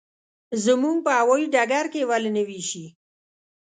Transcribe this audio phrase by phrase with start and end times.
[0.65, 2.85] زموږ په هوايي ډګر کې یې ولې نه وېشي.